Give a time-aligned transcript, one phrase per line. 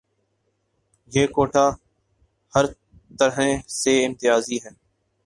[1.11, 1.65] یہ کوٹہ
[2.53, 3.37] ہرطرح
[3.79, 4.71] سے امتیازی ہے۔